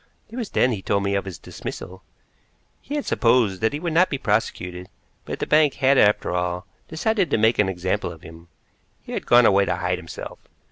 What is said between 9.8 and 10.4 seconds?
himself.